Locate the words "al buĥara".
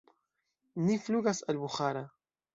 1.55-2.05